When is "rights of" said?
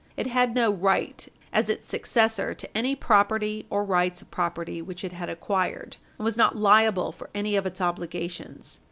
3.85-4.31